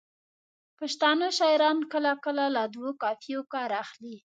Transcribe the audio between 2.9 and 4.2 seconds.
قافیو کار اخلي.